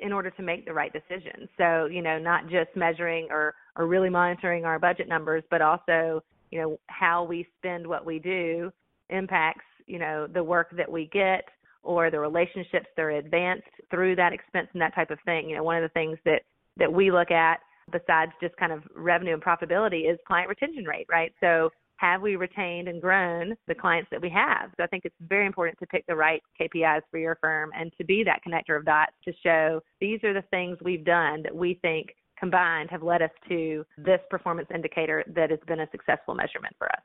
in 0.01 0.11
order 0.11 0.29
to 0.29 0.41
make 0.41 0.65
the 0.65 0.73
right 0.73 0.91
decision. 0.91 1.47
So, 1.57 1.85
you 1.85 2.01
know, 2.01 2.19
not 2.19 2.49
just 2.49 2.69
measuring 2.75 3.27
or, 3.31 3.55
or 3.77 3.87
really 3.87 4.09
monitoring 4.09 4.65
our 4.65 4.77
budget 4.77 5.07
numbers, 5.07 5.43
but 5.49 5.61
also 5.61 6.21
you 6.51 6.61
know 6.61 6.79
how 6.87 7.23
we 7.23 7.47
spend 7.57 7.85
what 7.85 8.05
we 8.05 8.19
do 8.19 8.71
impacts 9.09 9.65
you 9.85 9.99
know 9.99 10.27
the 10.27 10.43
work 10.43 10.75
that 10.75 10.91
we 10.91 11.09
get 11.11 11.45
or 11.83 12.09
the 12.09 12.19
relationships 12.19 12.87
that 12.95 13.03
are 13.03 13.11
advanced 13.11 13.67
through 13.91 14.15
that 14.15 14.33
expense 14.33 14.67
and 14.73 14.81
that 14.81 14.95
type 14.95 15.11
of 15.11 15.19
thing. 15.25 15.49
You 15.49 15.55
know 15.55 15.63
one 15.63 15.77
of 15.77 15.83
the 15.83 15.93
things 15.93 16.17
that 16.25 16.41
that 16.77 16.91
we 16.91 17.11
look 17.11 17.31
at 17.31 17.59
besides 17.91 18.31
just 18.41 18.55
kind 18.57 18.71
of 18.71 18.83
revenue 18.95 19.33
and 19.33 19.43
profitability 19.43 20.11
is 20.11 20.17
client 20.27 20.49
retention 20.49 20.85
rate 20.85 21.05
right? 21.09 21.33
So 21.39 21.69
have 21.97 22.21
we 22.21 22.35
retained 22.35 22.89
and 22.89 23.01
grown 23.01 23.55
the 23.67 23.75
clients 23.75 24.09
that 24.11 24.21
we 24.21 24.29
have? 24.29 24.71
So 24.75 24.83
i 24.83 24.87
think 24.87 25.05
it's 25.05 25.15
very 25.21 25.45
important 25.45 25.79
to 25.79 25.87
pick 25.87 26.05
the 26.07 26.15
right 26.15 26.41
kpis 26.59 27.01
for 27.11 27.19
your 27.19 27.37
firm 27.39 27.71
and 27.75 27.93
to 27.97 28.03
be 28.03 28.23
that 28.23 28.41
connector 28.45 28.77
of 28.77 28.85
dots 28.85 29.13
to 29.25 29.33
show 29.43 29.81
these 30.01 30.23
are 30.23 30.33
the 30.33 30.43
things 30.49 30.77
we've 30.83 31.05
done 31.05 31.43
that 31.43 31.55
we 31.55 31.79
think 31.81 32.09
combined 32.39 32.89
have 32.91 33.03
led 33.03 33.21
us 33.21 33.31
to 33.49 33.85
this 33.97 34.19
performance 34.29 34.67
indicator 34.73 35.23
that 35.35 35.49
has 35.49 35.59
been 35.67 35.81
a 35.81 35.87
successful 35.91 36.35
measurement 36.35 36.75
for 36.77 36.87
us. 36.87 37.01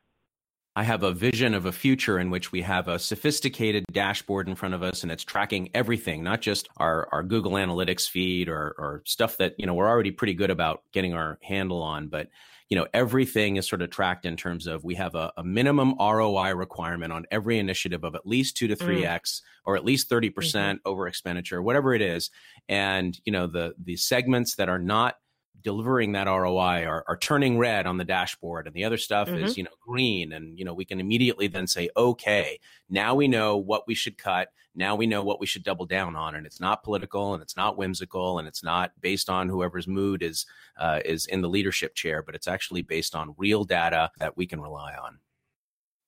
I 0.76 0.84
have 0.84 1.02
a 1.02 1.12
vision 1.12 1.52
of 1.54 1.66
a 1.66 1.72
future 1.72 2.18
in 2.18 2.30
which 2.30 2.52
we 2.52 2.62
have 2.62 2.86
a 2.86 2.98
sophisticated 2.98 3.84
dashboard 3.92 4.48
in 4.48 4.54
front 4.54 4.74
of 4.74 4.84
us 4.84 5.02
and 5.02 5.10
it's 5.10 5.24
tracking 5.24 5.68
everything, 5.74 6.22
not 6.22 6.40
just 6.40 6.68
our, 6.76 7.08
our 7.10 7.24
Google 7.24 7.52
Analytics 7.52 8.08
feed 8.08 8.48
or, 8.48 8.74
or 8.78 9.02
stuff 9.04 9.36
that, 9.38 9.54
you 9.58 9.66
know, 9.66 9.74
we're 9.74 9.88
already 9.88 10.12
pretty 10.12 10.34
good 10.34 10.50
about 10.50 10.82
getting 10.92 11.12
our 11.12 11.38
handle 11.42 11.82
on, 11.82 12.06
but 12.08 12.28
you 12.68 12.76
know, 12.76 12.86
everything 12.94 13.56
is 13.56 13.68
sort 13.68 13.82
of 13.82 13.90
tracked 13.90 14.24
in 14.24 14.36
terms 14.36 14.68
of 14.68 14.84
we 14.84 14.94
have 14.94 15.16
a, 15.16 15.32
a 15.36 15.42
minimum 15.42 15.96
ROI 15.98 16.54
requirement 16.54 17.12
on 17.12 17.26
every 17.32 17.58
initiative 17.58 18.04
of 18.04 18.14
at 18.14 18.24
least 18.24 18.56
two 18.56 18.68
to 18.68 18.76
three 18.76 19.02
mm. 19.02 19.08
X 19.08 19.42
or 19.64 19.76
at 19.76 19.84
least 19.84 20.08
30% 20.08 20.32
mm-hmm. 20.32 20.76
over 20.84 21.08
expenditure, 21.08 21.60
whatever 21.60 21.94
it 21.94 22.00
is. 22.00 22.30
And, 22.68 23.18
you 23.24 23.32
know, 23.32 23.48
the 23.48 23.74
the 23.82 23.96
segments 23.96 24.54
that 24.54 24.68
are 24.68 24.78
not 24.78 25.16
delivering 25.62 26.12
that 26.12 26.26
ROI 26.26 26.84
are, 26.86 27.04
are 27.06 27.16
turning 27.16 27.58
red 27.58 27.86
on 27.86 27.96
the 27.96 28.04
dashboard 28.04 28.66
and 28.66 28.74
the 28.74 28.84
other 28.84 28.96
stuff 28.96 29.28
mm-hmm. 29.28 29.44
is, 29.44 29.56
you 29.56 29.64
know, 29.64 29.70
green. 29.80 30.32
And, 30.32 30.58
you 30.58 30.64
know, 30.64 30.74
we 30.74 30.84
can 30.84 31.00
immediately 31.00 31.48
then 31.48 31.66
say, 31.66 31.88
okay, 31.96 32.58
now 32.88 33.14
we 33.14 33.28
know 33.28 33.56
what 33.56 33.86
we 33.86 33.94
should 33.94 34.18
cut. 34.18 34.48
Now 34.74 34.94
we 34.94 35.06
know 35.06 35.22
what 35.22 35.40
we 35.40 35.46
should 35.46 35.64
double 35.64 35.86
down 35.86 36.16
on. 36.16 36.34
And 36.34 36.46
it's 36.46 36.60
not 36.60 36.82
political 36.82 37.34
and 37.34 37.42
it's 37.42 37.56
not 37.56 37.76
whimsical 37.76 38.38
and 38.38 38.46
it's 38.46 38.62
not 38.62 38.92
based 39.00 39.28
on 39.28 39.48
whoever's 39.48 39.88
mood 39.88 40.22
is, 40.22 40.46
uh, 40.78 41.00
is 41.04 41.26
in 41.26 41.42
the 41.42 41.48
leadership 41.48 41.94
chair, 41.94 42.22
but 42.22 42.34
it's 42.34 42.48
actually 42.48 42.82
based 42.82 43.14
on 43.14 43.34
real 43.36 43.64
data 43.64 44.10
that 44.18 44.36
we 44.36 44.46
can 44.46 44.60
rely 44.60 44.94
on. 44.94 45.18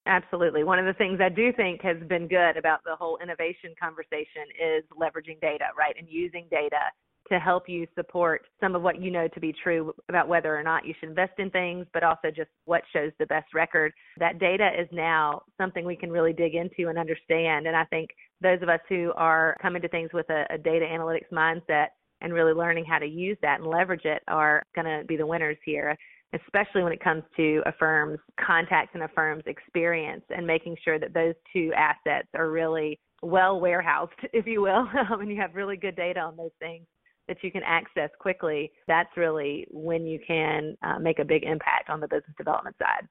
Absolutely. 0.06 0.64
One 0.64 0.80
of 0.80 0.86
the 0.86 0.94
things 0.94 1.20
I 1.20 1.28
do 1.28 1.52
think 1.52 1.80
has 1.82 1.96
been 2.08 2.26
good 2.26 2.56
about 2.56 2.80
the 2.84 2.96
whole 2.96 3.18
innovation 3.22 3.72
conversation 3.80 4.50
is 4.60 4.82
leveraging 4.98 5.40
data, 5.40 5.66
right? 5.78 5.94
And 5.96 6.08
using 6.08 6.48
data 6.50 6.90
to 7.30 7.38
help 7.38 7.68
you 7.68 7.86
support 7.94 8.42
some 8.60 8.74
of 8.74 8.82
what 8.82 9.00
you 9.00 9.10
know 9.10 9.28
to 9.28 9.40
be 9.40 9.54
true 9.62 9.92
about 10.08 10.28
whether 10.28 10.56
or 10.56 10.62
not 10.62 10.86
you 10.86 10.94
should 10.98 11.08
invest 11.08 11.32
in 11.38 11.50
things, 11.50 11.86
but 11.92 12.02
also 12.02 12.30
just 12.34 12.50
what 12.64 12.82
shows 12.92 13.12
the 13.18 13.26
best 13.26 13.54
record. 13.54 13.92
That 14.18 14.38
data 14.38 14.70
is 14.78 14.88
now 14.92 15.42
something 15.58 15.84
we 15.84 15.96
can 15.96 16.10
really 16.10 16.32
dig 16.32 16.54
into 16.54 16.88
and 16.88 16.98
understand. 16.98 17.66
And 17.66 17.76
I 17.76 17.84
think 17.84 18.10
those 18.40 18.60
of 18.62 18.68
us 18.68 18.80
who 18.88 19.12
are 19.16 19.56
coming 19.62 19.82
to 19.82 19.88
things 19.88 20.10
with 20.12 20.28
a, 20.30 20.44
a 20.50 20.58
data 20.58 20.84
analytics 20.84 21.30
mindset 21.32 21.88
and 22.20 22.32
really 22.32 22.52
learning 22.52 22.84
how 22.84 22.98
to 22.98 23.06
use 23.06 23.36
that 23.42 23.60
and 23.60 23.68
leverage 23.68 24.04
it 24.04 24.22
are 24.28 24.62
going 24.74 24.86
to 24.86 25.04
be 25.06 25.16
the 25.16 25.26
winners 25.26 25.58
here 25.64 25.96
especially 26.34 26.82
when 26.82 26.94
it 26.94 27.04
comes 27.04 27.22
to 27.36 27.62
a 27.66 27.72
firm's 27.78 28.18
contacts 28.40 28.92
and 28.94 29.02
a 29.02 29.08
firm's 29.08 29.42
experience 29.46 30.24
and 30.30 30.46
making 30.46 30.74
sure 30.82 30.98
that 30.98 31.12
those 31.12 31.34
two 31.52 31.70
assets 31.76 32.28
are 32.34 32.50
really 32.50 32.98
well 33.22 33.60
warehoused, 33.60 34.12
if 34.32 34.46
you 34.46 34.62
will, 34.62 34.88
and 35.10 35.30
you 35.30 35.36
have 35.38 35.54
really 35.54 35.76
good 35.76 35.94
data 35.94 36.20
on 36.20 36.36
those 36.36 36.50
things 36.58 36.86
that 37.28 37.38
you 37.42 37.50
can 37.50 37.62
access 37.64 38.10
quickly, 38.18 38.72
that's 38.88 39.16
really 39.16 39.66
when 39.70 40.06
you 40.06 40.18
can 40.26 40.76
uh, 40.82 40.98
make 40.98 41.18
a 41.18 41.24
big 41.24 41.44
impact 41.44 41.88
on 41.88 42.00
the 42.00 42.08
business 42.08 42.34
development 42.36 42.76
side. 42.78 43.06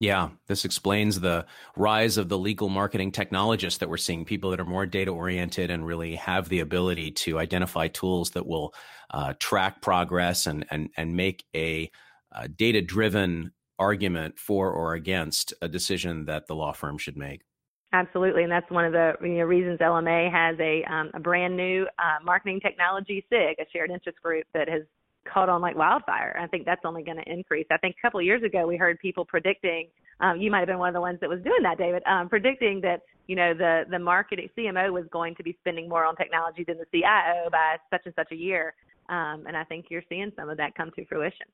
Yeah, 0.00 0.30
this 0.46 0.64
explains 0.64 1.20
the 1.20 1.44
rise 1.76 2.16
of 2.16 2.30
the 2.30 2.38
legal 2.38 2.70
marketing 2.70 3.12
technologists 3.12 3.78
that 3.80 3.90
we're 3.90 3.98
seeing, 3.98 4.24
people 4.24 4.50
that 4.50 4.58
are 4.58 4.64
more 4.64 4.86
data 4.86 5.10
oriented 5.10 5.70
and 5.70 5.86
really 5.86 6.14
have 6.14 6.48
the 6.48 6.60
ability 6.60 7.10
to 7.10 7.38
identify 7.38 7.88
tools 7.88 8.30
that 8.30 8.46
will 8.46 8.72
uh, 9.10 9.34
track 9.38 9.82
progress 9.82 10.46
and, 10.46 10.64
and, 10.70 10.88
and 10.96 11.14
make 11.14 11.44
a 11.54 11.90
uh, 12.34 12.48
data 12.56 12.80
driven 12.80 13.52
argument 13.78 14.38
for 14.38 14.72
or 14.72 14.94
against 14.94 15.52
a 15.60 15.68
decision 15.68 16.24
that 16.24 16.46
the 16.46 16.54
law 16.54 16.72
firm 16.72 16.96
should 16.96 17.16
make. 17.18 17.42
Absolutely, 17.92 18.44
and 18.44 18.52
that's 18.52 18.70
one 18.70 18.84
of 18.84 18.92
the 18.92 19.14
you 19.20 19.38
know, 19.38 19.44
reasons 19.44 19.80
LMA 19.80 20.30
has 20.30 20.56
a 20.60 20.84
um, 20.84 21.10
a 21.12 21.18
brand 21.18 21.56
new 21.56 21.86
uh, 21.98 22.22
marketing 22.24 22.60
technology 22.60 23.24
SIG, 23.28 23.56
a 23.58 23.66
shared 23.72 23.90
interest 23.90 24.22
group 24.22 24.46
that 24.54 24.68
has 24.68 24.82
caught 25.24 25.48
on 25.48 25.60
like 25.60 25.76
wildfire. 25.76 26.38
I 26.40 26.46
think 26.46 26.64
that's 26.64 26.82
only 26.84 27.02
going 27.02 27.16
to 27.16 27.30
increase. 27.30 27.66
I 27.70 27.76
think 27.78 27.96
a 27.98 28.02
couple 28.02 28.20
of 28.20 28.26
years 28.26 28.42
ago 28.44 28.66
we 28.66 28.76
heard 28.76 28.98
people 29.00 29.24
predicting. 29.24 29.88
Um, 30.20 30.40
you 30.40 30.50
might 30.50 30.58
have 30.58 30.68
been 30.68 30.78
one 30.78 30.88
of 30.88 30.94
the 30.94 31.00
ones 31.00 31.18
that 31.20 31.28
was 31.28 31.40
doing 31.42 31.62
that, 31.62 31.78
David, 31.78 32.02
um, 32.06 32.28
predicting 32.28 32.80
that 32.82 33.02
you 33.26 33.34
know 33.34 33.54
the 33.54 33.84
the 33.90 33.98
marketing 33.98 34.48
CMO 34.56 34.92
was 34.92 35.04
going 35.10 35.34
to 35.36 35.42
be 35.42 35.56
spending 35.60 35.88
more 35.88 36.04
on 36.04 36.14
technology 36.14 36.64
than 36.64 36.78
the 36.78 36.86
CIO 36.92 37.50
by 37.50 37.76
such 37.90 38.02
and 38.04 38.14
such 38.14 38.30
a 38.30 38.36
year. 38.36 38.74
Um, 39.08 39.44
and 39.48 39.56
I 39.56 39.64
think 39.64 39.86
you're 39.88 40.04
seeing 40.08 40.30
some 40.36 40.48
of 40.48 40.56
that 40.58 40.76
come 40.76 40.92
to 40.94 41.04
fruition. 41.06 41.46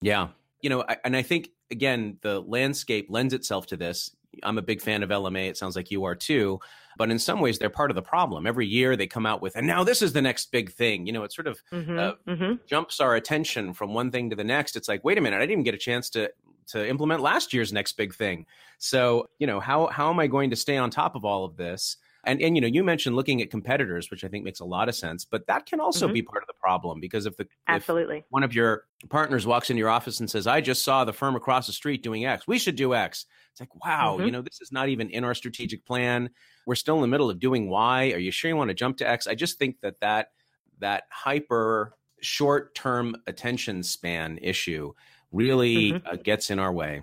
Yeah, 0.00 0.28
you 0.60 0.70
know, 0.70 0.84
I, 0.88 0.96
and 1.04 1.16
I 1.16 1.22
think 1.22 1.50
again 1.70 2.18
the 2.22 2.40
landscape 2.40 3.06
lends 3.10 3.32
itself 3.32 3.66
to 3.68 3.76
this. 3.76 4.10
I'm 4.42 4.58
a 4.58 4.62
big 4.62 4.80
fan 4.80 5.02
of 5.02 5.10
LMA. 5.10 5.48
It 5.48 5.56
sounds 5.56 5.76
like 5.76 5.90
you 5.90 6.04
are 6.04 6.14
too. 6.14 6.60
But 6.96 7.10
in 7.10 7.18
some 7.18 7.40
ways, 7.40 7.58
they're 7.58 7.70
part 7.70 7.90
of 7.90 7.94
the 7.96 8.02
problem. 8.02 8.46
Every 8.46 8.66
year 8.66 8.96
they 8.96 9.06
come 9.06 9.26
out 9.26 9.42
with, 9.42 9.56
and 9.56 9.66
now 9.66 9.82
this 9.82 10.00
is 10.00 10.12
the 10.12 10.22
next 10.22 10.52
big 10.52 10.72
thing. 10.72 11.06
You 11.06 11.12
know, 11.12 11.24
it 11.24 11.32
sort 11.32 11.48
of 11.48 11.60
mm-hmm, 11.72 11.98
uh, 11.98 12.12
mm-hmm. 12.26 12.52
jumps 12.66 13.00
our 13.00 13.16
attention 13.16 13.74
from 13.74 13.94
one 13.94 14.10
thing 14.10 14.30
to 14.30 14.36
the 14.36 14.44
next. 14.44 14.76
It's 14.76 14.88
like, 14.88 15.02
wait 15.02 15.18
a 15.18 15.20
minute, 15.20 15.36
I 15.36 15.40
didn't 15.40 15.52
even 15.52 15.64
get 15.64 15.74
a 15.74 15.78
chance 15.78 16.10
to 16.10 16.30
to 16.66 16.88
implement 16.88 17.20
last 17.20 17.52
year's 17.52 17.72
next 17.72 17.92
big 17.92 18.14
thing. 18.14 18.46
So, 18.78 19.28
you 19.38 19.46
know, 19.46 19.60
how 19.60 19.88
how 19.88 20.10
am 20.10 20.20
I 20.20 20.26
going 20.26 20.50
to 20.50 20.56
stay 20.56 20.76
on 20.76 20.90
top 20.90 21.14
of 21.16 21.24
all 21.24 21.44
of 21.44 21.56
this? 21.56 21.96
And 22.26 22.40
and 22.40 22.56
you 22.56 22.60
know, 22.60 22.68
you 22.68 22.84
mentioned 22.84 23.16
looking 23.16 23.42
at 23.42 23.50
competitors, 23.50 24.10
which 24.10 24.24
I 24.24 24.28
think 24.28 24.44
makes 24.44 24.60
a 24.60 24.64
lot 24.64 24.88
of 24.88 24.94
sense, 24.94 25.24
but 25.24 25.46
that 25.46 25.66
can 25.66 25.80
also 25.80 26.06
mm-hmm. 26.06 26.14
be 26.14 26.22
part 26.22 26.42
of 26.42 26.46
the 26.46 26.54
problem 26.60 27.00
because 27.00 27.26
if 27.26 27.36
the 27.36 27.46
absolutely 27.68 28.18
if 28.18 28.24
one 28.30 28.42
of 28.42 28.54
your 28.54 28.84
partners 29.08 29.46
walks 29.46 29.70
into 29.70 29.78
your 29.78 29.90
office 29.90 30.20
and 30.20 30.30
says, 30.30 30.46
"I 30.46 30.60
just 30.60 30.84
saw 30.84 31.04
the 31.04 31.12
firm 31.12 31.36
across 31.36 31.66
the 31.66 31.72
street 31.72 32.02
doing 32.02 32.24
X, 32.24 32.46
we 32.46 32.58
should 32.58 32.76
do 32.76 32.94
X," 32.94 33.26
it's 33.54 33.60
like, 33.60 33.84
wow, 33.84 34.16
mm-hmm. 34.16 34.26
you 34.26 34.32
know, 34.32 34.42
this 34.42 34.60
is 34.60 34.72
not 34.72 34.88
even 34.88 35.10
in 35.10 35.22
our 35.22 35.34
strategic 35.34 35.86
plan. 35.86 36.30
We're 36.66 36.74
still 36.74 36.96
in 36.96 37.02
the 37.02 37.08
middle 37.08 37.30
of 37.30 37.38
doing 37.38 37.70
Y. 37.70 38.10
Are 38.10 38.18
you 38.18 38.32
sure 38.32 38.48
you 38.48 38.56
want 38.56 38.70
to 38.70 38.74
jump 38.74 38.96
to 38.96 39.08
X? 39.08 39.28
I 39.28 39.36
just 39.36 39.60
think 39.60 39.80
that 39.82 40.00
that 40.00 40.32
that 40.80 41.04
hyper 41.10 41.96
short 42.20 42.74
term 42.74 43.14
attention 43.28 43.84
span 43.84 44.38
issue 44.42 44.92
really 45.30 45.92
mm-hmm. 45.92 46.06
uh, 46.06 46.16
gets 46.16 46.50
in 46.50 46.58
our 46.58 46.72
way. 46.72 47.02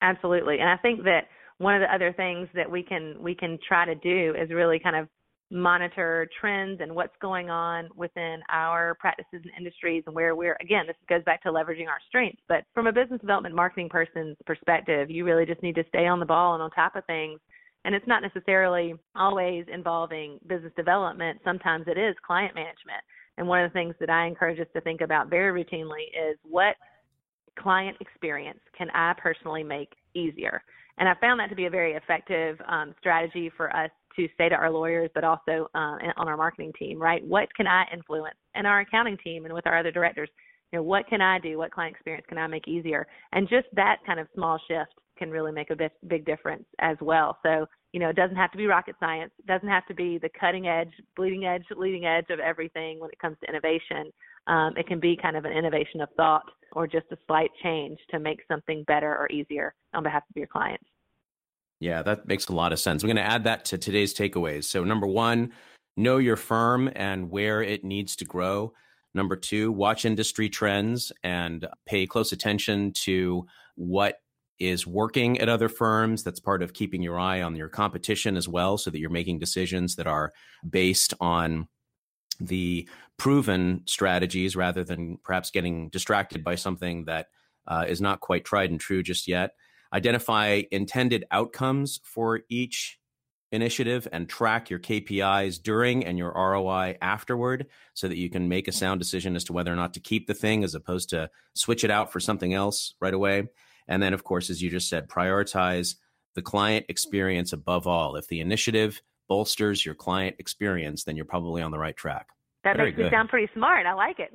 Absolutely, 0.00 0.60
and 0.60 0.70
I 0.70 0.78
think 0.78 1.04
that 1.04 1.28
one 1.58 1.74
of 1.74 1.80
the 1.80 1.94
other 1.94 2.12
things 2.12 2.48
that 2.54 2.70
we 2.70 2.82
can 2.82 3.16
we 3.20 3.34
can 3.34 3.58
try 3.66 3.84
to 3.84 3.94
do 3.94 4.34
is 4.40 4.50
really 4.50 4.78
kind 4.78 4.96
of 4.96 5.08
monitor 5.50 6.28
trends 6.40 6.80
and 6.80 6.92
what's 6.92 7.14
going 7.22 7.50
on 7.50 7.88
within 7.94 8.40
our 8.50 8.96
practices 8.98 9.28
and 9.32 9.50
industries 9.56 10.02
and 10.06 10.14
where 10.14 10.34
we're 10.34 10.56
again 10.60 10.84
this 10.86 10.96
goes 11.08 11.22
back 11.22 11.40
to 11.40 11.50
leveraging 11.50 11.86
our 11.86 12.00
strengths 12.08 12.42
but 12.48 12.64
from 12.74 12.88
a 12.88 12.92
business 12.92 13.20
development 13.20 13.54
marketing 13.54 13.88
person's 13.88 14.36
perspective 14.44 15.08
you 15.08 15.24
really 15.24 15.46
just 15.46 15.62
need 15.62 15.76
to 15.76 15.84
stay 15.88 16.06
on 16.06 16.18
the 16.18 16.26
ball 16.26 16.54
and 16.54 16.62
on 16.62 16.70
top 16.70 16.96
of 16.96 17.04
things. 17.06 17.38
And 17.84 17.94
it's 17.94 18.06
not 18.08 18.20
necessarily 18.20 18.94
always 19.14 19.64
involving 19.72 20.40
business 20.48 20.72
development. 20.76 21.38
Sometimes 21.44 21.84
it 21.86 21.96
is 21.96 22.16
client 22.26 22.52
management. 22.56 23.00
And 23.38 23.46
one 23.46 23.62
of 23.62 23.70
the 23.70 23.74
things 23.74 23.94
that 24.00 24.10
i 24.10 24.26
encourage 24.26 24.58
us 24.58 24.66
to 24.74 24.80
think 24.80 25.00
about 25.00 25.30
very 25.30 25.62
routinely 25.62 26.08
is 26.10 26.36
what 26.42 26.74
client 27.56 27.96
experience 28.00 28.58
can 28.76 28.90
i 28.90 29.14
personally 29.16 29.62
make 29.62 29.92
easier 30.14 30.60
and 30.98 31.08
I 31.08 31.14
found 31.20 31.40
that 31.40 31.48
to 31.50 31.56
be 31.56 31.66
a 31.66 31.70
very 31.70 31.92
effective 31.92 32.58
um, 32.66 32.94
strategy 32.98 33.50
for 33.56 33.74
us 33.74 33.90
to 34.16 34.28
say 34.38 34.48
to 34.48 34.54
our 34.54 34.70
lawyers, 34.70 35.10
but 35.14 35.24
also 35.24 35.68
uh, 35.74 35.98
on 36.16 36.28
our 36.28 36.36
marketing 36.36 36.72
team, 36.78 37.00
right? 37.00 37.24
What 37.26 37.54
can 37.54 37.66
I 37.66 37.84
influence? 37.92 38.36
And 38.54 38.66
our 38.66 38.80
accounting 38.80 39.18
team 39.22 39.44
and 39.44 39.52
with 39.52 39.66
our 39.66 39.78
other 39.78 39.90
directors, 39.90 40.30
you 40.72 40.78
know, 40.78 40.82
what 40.82 41.06
can 41.06 41.20
I 41.20 41.38
do? 41.38 41.58
What 41.58 41.70
client 41.70 41.94
experience 41.94 42.26
can 42.28 42.38
I 42.38 42.46
make 42.46 42.66
easier? 42.66 43.06
And 43.32 43.48
just 43.48 43.66
that 43.74 43.98
kind 44.06 44.18
of 44.18 44.26
small 44.34 44.58
shift 44.68 44.92
can 45.18 45.30
really 45.30 45.52
make 45.52 45.70
a 45.70 45.76
big, 45.76 45.90
big 46.08 46.24
difference 46.24 46.64
as 46.80 46.96
well. 47.00 47.38
So, 47.42 47.66
you 47.92 48.00
know, 48.00 48.08
it 48.08 48.16
doesn't 48.16 48.36
have 48.36 48.52
to 48.52 48.58
be 48.58 48.66
rocket 48.66 48.96
science. 49.00 49.32
It 49.38 49.46
doesn't 49.46 49.68
have 49.68 49.86
to 49.86 49.94
be 49.94 50.18
the 50.18 50.28
cutting 50.38 50.66
edge, 50.66 50.90
bleeding 51.14 51.44
edge, 51.44 51.64
leading 51.76 52.04
edge 52.04 52.26
of 52.30 52.40
everything 52.40 53.00
when 53.00 53.10
it 53.10 53.18
comes 53.18 53.36
to 53.42 53.48
innovation. 53.48 54.12
Um, 54.46 54.74
it 54.76 54.86
can 54.86 55.00
be 55.00 55.16
kind 55.16 55.36
of 55.36 55.44
an 55.44 55.52
innovation 55.52 56.00
of 56.00 56.08
thought 56.16 56.44
or 56.72 56.86
just 56.86 57.06
a 57.10 57.16
slight 57.26 57.50
change 57.62 57.98
to 58.10 58.18
make 58.18 58.40
something 58.48 58.84
better 58.86 59.16
or 59.16 59.30
easier 59.30 59.74
on 59.94 60.02
behalf 60.02 60.22
of 60.28 60.36
your 60.36 60.46
clients. 60.46 60.84
Yeah, 61.80 62.02
that 62.02 62.26
makes 62.26 62.46
a 62.46 62.54
lot 62.54 62.72
of 62.72 62.80
sense. 62.80 63.02
We're 63.02 63.08
going 63.08 63.16
to 63.16 63.22
add 63.22 63.44
that 63.44 63.64
to 63.66 63.78
today's 63.78 64.14
takeaways. 64.14 64.64
So, 64.64 64.82
number 64.84 65.06
one, 65.06 65.52
know 65.96 66.18
your 66.18 66.36
firm 66.36 66.90
and 66.94 67.30
where 67.30 67.62
it 67.62 67.84
needs 67.84 68.16
to 68.16 68.24
grow. 68.24 68.72
Number 69.14 69.36
two, 69.36 69.72
watch 69.72 70.04
industry 70.04 70.48
trends 70.48 71.12
and 71.22 71.66
pay 71.86 72.06
close 72.06 72.32
attention 72.32 72.92
to 73.04 73.46
what 73.74 74.16
is 74.58 74.86
working 74.86 75.38
at 75.38 75.48
other 75.48 75.68
firms. 75.68 76.22
That's 76.22 76.40
part 76.40 76.62
of 76.62 76.72
keeping 76.72 77.02
your 77.02 77.18
eye 77.18 77.42
on 77.42 77.56
your 77.56 77.68
competition 77.68 78.36
as 78.36 78.48
well, 78.48 78.78
so 78.78 78.90
that 78.90 78.98
you're 78.98 79.10
making 79.10 79.38
decisions 79.38 79.96
that 79.96 80.06
are 80.06 80.32
based 80.68 81.14
on 81.20 81.68
the 82.40 82.88
proven 83.16 83.82
strategies 83.86 84.56
rather 84.56 84.84
than 84.84 85.18
perhaps 85.22 85.50
getting 85.50 85.88
distracted 85.88 86.44
by 86.44 86.54
something 86.54 87.04
that 87.04 87.26
uh, 87.66 87.84
is 87.88 88.00
not 88.00 88.20
quite 88.20 88.44
tried 88.44 88.70
and 88.70 88.80
true 88.80 89.02
just 89.02 89.26
yet 89.26 89.52
identify 89.92 90.62
intended 90.70 91.24
outcomes 91.30 92.00
for 92.04 92.40
each 92.48 92.98
initiative 93.52 94.08
and 94.12 94.28
track 94.28 94.68
your 94.68 94.78
KPIs 94.78 95.62
during 95.62 96.04
and 96.04 96.18
your 96.18 96.32
ROI 96.32 96.98
afterward 97.00 97.66
so 97.94 98.08
that 98.08 98.18
you 98.18 98.28
can 98.28 98.48
make 98.48 98.68
a 98.68 98.72
sound 98.72 99.00
decision 99.00 99.36
as 99.36 99.44
to 99.44 99.52
whether 99.52 99.72
or 99.72 99.76
not 99.76 99.94
to 99.94 100.00
keep 100.00 100.26
the 100.26 100.34
thing 100.34 100.64
as 100.64 100.74
opposed 100.74 101.10
to 101.10 101.30
switch 101.54 101.84
it 101.84 101.90
out 101.90 102.12
for 102.12 102.20
something 102.20 102.52
else 102.52 102.94
right 103.00 103.14
away. 103.14 103.44
And 103.88 104.02
then, 104.02 104.12
of 104.12 104.24
course, 104.24 104.50
as 104.50 104.60
you 104.60 104.68
just 104.68 104.88
said, 104.88 105.08
prioritize 105.08 105.94
the 106.34 106.42
client 106.42 106.86
experience 106.88 107.52
above 107.52 107.86
all. 107.86 108.16
If 108.16 108.26
the 108.26 108.40
initiative 108.40 109.00
bolsters 109.28 109.84
your 109.84 109.94
client 109.94 110.36
experience, 110.38 111.04
then 111.04 111.16
you're 111.16 111.24
probably 111.24 111.62
on 111.62 111.70
the 111.70 111.78
right 111.78 111.96
track. 111.96 112.26
That 112.66 112.78
Very 112.78 112.88
makes 112.88 112.96
good. 112.96 113.04
me 113.04 113.10
sound 113.10 113.28
pretty 113.28 113.48
smart. 113.54 113.86
I 113.86 113.92
like 113.92 114.18
it. 114.18 114.32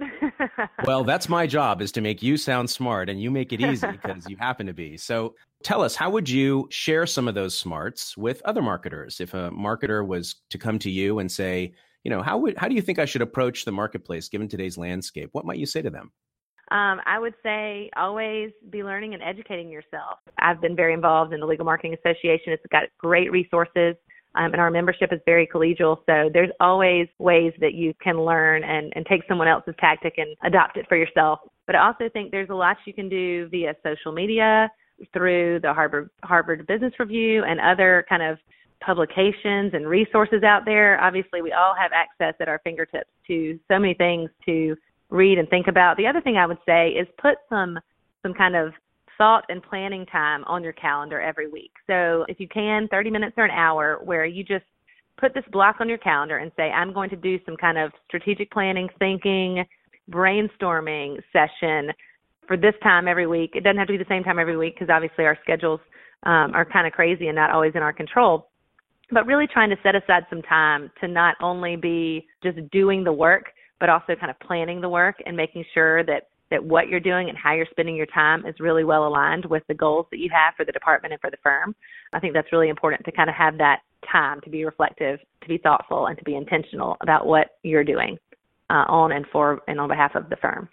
well, 0.86 1.03
that's 1.03 1.27
my 1.27 1.45
job 1.45 1.81
is 1.81 1.91
to 1.91 2.01
make 2.01 2.24
you 2.24 2.38
sound 2.38 2.69
smart 2.69 3.10
and 3.10 3.21
you 3.21 3.29
make 3.29 3.51
it 3.51 3.60
easy 3.60 3.88
because 3.91 4.25
you 4.29 4.38
happen 4.38 4.67
to 4.67 4.74
be. 4.74 4.95
So 4.95 5.36
tell 5.63 5.83
us, 5.83 5.95
how 5.98 6.10
would 6.12 6.29
you 6.29 6.69
share 6.71 7.05
some 7.05 7.27
of 7.27 7.36
those 7.36 7.57
smarts 7.57 8.15
with 8.15 8.41
other 8.45 8.62
marketers? 8.62 9.19
If 9.19 9.33
a 9.33 9.51
marketer 9.51 10.07
was 10.07 10.36
to 10.50 10.57
come 10.57 10.79
to 10.79 10.89
you 10.89 11.19
and 11.19 11.29
say, 11.29 11.74
you 12.05 12.10
know, 12.10 12.21
how 12.21 12.38
would 12.38 12.57
how 12.57 12.69
do 12.69 12.75
you 12.75 12.81
think 12.81 13.00
I 13.00 13.05
should 13.05 13.21
approach 13.21 13.65
the 13.65 13.74
marketplace 13.74 14.29
given 14.29 14.48
today's 14.48 14.77
landscape? 14.77 15.29
What 15.33 15.43
might 15.43 15.57
you 15.57 15.65
say 15.65 15.81
to 15.81 15.89
them? 15.89 16.13
Um, 16.71 17.01
I 17.05 17.19
would 17.19 17.33
say 17.43 17.89
always 17.98 18.51
be 18.69 18.81
learning 18.81 19.13
and 19.13 19.21
educating 19.21 19.69
yourself. 19.69 20.19
I've 20.39 20.62
been 20.62 20.77
very 20.77 20.93
involved 20.93 21.33
in 21.33 21.41
the 21.41 21.45
Legal 21.45 21.65
Marketing 21.65 21.98
Association. 22.01 22.53
It's 22.53 22.63
got 22.71 22.83
great 22.98 23.29
resources 23.29 23.95
um, 24.35 24.53
and 24.53 24.61
our 24.61 24.71
membership 24.71 25.11
is 25.11 25.19
very 25.25 25.47
collegial. 25.47 25.97
So 26.05 26.29
there's 26.33 26.51
always 26.59 27.07
ways 27.19 27.53
that 27.59 27.73
you 27.73 27.93
can 28.01 28.21
learn 28.21 28.63
and, 28.63 28.91
and 28.95 29.05
take 29.05 29.21
someone 29.27 29.47
else's 29.47 29.75
tactic 29.79 30.15
and 30.17 30.35
adopt 30.43 30.77
it 30.77 30.85
for 30.88 30.97
yourself. 30.97 31.39
But 31.67 31.75
I 31.75 31.85
also 31.85 32.09
think 32.11 32.31
there's 32.31 32.50
a 32.50 32.55
lot 32.55 32.77
you 32.85 32.93
can 32.93 33.09
do 33.09 33.47
via 33.50 33.73
social 33.83 34.11
media, 34.11 34.69
through 35.13 35.59
the 35.61 35.73
Harvard 35.73 36.09
Harvard 36.23 36.65
Business 36.67 36.93
Review 37.00 37.43
and 37.43 37.59
other 37.59 38.05
kind 38.07 38.21
of 38.21 38.38
publications 38.81 39.73
and 39.73 39.88
resources 39.88 40.43
out 40.43 40.63
there. 40.65 41.01
Obviously, 41.01 41.41
we 41.41 41.51
all 41.51 41.75
have 41.79 41.91
access 41.93 42.35
at 42.39 42.47
our 42.47 42.59
fingertips 42.63 43.09
to 43.27 43.59
so 43.67 43.79
many 43.79 43.93
things 43.93 44.29
to 44.45 44.75
read 45.09 45.38
and 45.38 45.50
think 45.50 45.67
about. 45.67 45.97
The 45.97 46.07
other 46.07 46.21
thing 46.21 46.38
I 46.38 46.45
would 46.45 46.57
say 46.65 46.89
is 46.89 47.07
put 47.21 47.35
some 47.50 47.79
some 48.23 48.33
kind 48.33 48.55
of 48.55 48.73
thought 49.18 49.46
and 49.50 49.62
planning 49.62 50.06
time 50.06 50.44
on 50.46 50.63
your 50.63 50.74
calendar 50.74 51.20
every 51.20 51.50
week. 51.50 51.72
So 51.88 52.25
if 52.27 52.39
you 52.39 52.48
can, 52.48 52.88
30 52.89 53.10
minutes 53.10 53.36
or 53.38 53.46
an 53.46 53.51
hour 53.51 54.00
where 54.03 54.25
you 54.25 54.44
just 54.44 54.65
put 55.18 55.34
this 55.34 55.44
block 55.51 55.77
on 55.80 55.88
your 55.88 56.00
calendar 56.00 56.38
and 56.38 56.51
say, 56.58 56.63
I'm 56.72 56.94
going 56.94 57.10
to 57.12 57.15
do 57.15 57.39
some 57.46 57.56
kind 57.56 57.77
of 57.77 57.91
strategic 58.08 58.51
planning, 58.51 58.89
thinking, 59.00 59.63
brainstorming 60.10 61.22
session 61.32 61.91
for 62.48 62.58
this 62.58 62.74
time 62.84 63.08
every 63.08 63.27
week. 63.27 63.51
It 63.53 63.63
doesn't 63.63 63.77
have 63.77 63.88
to 63.88 63.94
be 63.94 63.98
the 63.98 64.10
same 64.10 64.24
time 64.24 64.39
every 64.39 64.58
week 64.58 64.75
because 64.75 64.91
obviously 64.91 65.25
our 65.25 65.38
schedules 65.44 65.80
um, 66.24 66.53
are 66.53 66.65
kind 66.65 66.88
of 66.88 66.94
crazy 66.94 67.27
and 67.27 67.36
not 67.36 67.51
always 67.51 67.74
in 67.75 67.82
our 67.82 67.94
control. 67.94 68.50
But 69.12 69.25
really 69.25 69.48
trying 69.48 69.70
to 69.70 69.77
set 69.84 69.96
aside 69.96 70.24
some 70.30 70.41
time 70.41 70.91
to 71.01 71.08
not 71.08 71.36
only 71.41 71.75
be 71.75 72.27
just 72.44 72.58
doing 72.72 73.03
the 73.03 73.13
work, 73.13 73.46
but 73.80 73.89
also 73.89 74.15
kind 74.15 74.30
of 74.30 74.39
planning 74.39 74.82
the 74.82 74.89
work 74.89 75.15
and 75.25 75.36
making 75.36 75.65
sure 75.74 76.03
that 76.06 76.27
that 76.51 76.63
what 76.63 76.89
you're 76.89 77.00
doing 77.00 77.29
and 77.29 77.38
how 77.38 77.53
you're 77.53 77.67
spending 77.72 77.96
your 77.96 78.05
time 78.08 78.46
is 78.46 78.53
really 78.60 78.84
well 78.84 79.08
aligned 79.08 79.46
with 79.46 79.63
the 79.67 79.74
goals 79.74 80.05
that 80.12 80.20
you 80.20 80.29
have 80.31 80.53
for 80.55 80.65
the 80.65 80.72
department 80.72 81.13
and 81.13 81.22
for 81.22 81.31
the 81.31 81.38
firm. 81.41 81.74
I 82.13 82.20
think 82.20 82.34
that's 82.34 82.51
really 82.51 82.70
important 82.70 83.03
to 83.05 83.12
kind 83.12 83.29
of 83.29 83.36
have 83.36 83.58
that 83.58 83.79
time 84.12 84.41
to 84.41 84.50
be 84.50 84.65
reflective, 84.65 85.20
to 85.41 85.48
be 85.48 85.58
thoughtful, 85.58 86.08
and 86.08 86.17
to 86.17 86.24
be 86.24 86.36
intentional 86.36 86.98
about 87.01 87.25
what 87.25 87.58
you're 87.63 87.86
doing 87.86 88.17
uh, 88.70 88.86
on 88.88 89.13
and 89.13 89.25
for 89.31 89.62
and 89.67 89.79
on 89.79 89.89
behalf 89.89 90.15
of 90.15 90.29
the 90.29 90.36
firm. 90.36 90.70